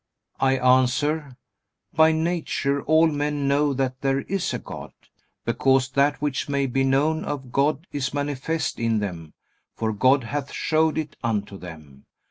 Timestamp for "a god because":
4.51-5.89